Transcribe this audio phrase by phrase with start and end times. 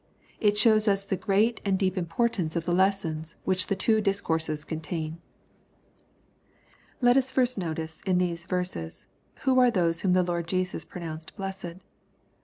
[0.39, 4.65] It shows us the great and deep importance of the lessons which the two discourses
[4.65, 5.21] contain.
[7.01, 9.05] Let us first notice in these verses,
[9.41, 11.75] who are those whom the Lord Jesua pronounced blessed.